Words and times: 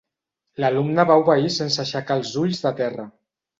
L'alumne 0.63 1.05
va 1.11 1.17
obeir 1.25 1.53
sense 1.57 1.83
aixecar 1.85 2.19
els 2.23 2.35
ulls 2.47 2.65
de 2.67 2.75
terra. 2.83 3.09